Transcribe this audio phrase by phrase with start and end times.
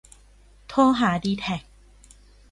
[0.67, 1.61] โทรหาดีแทค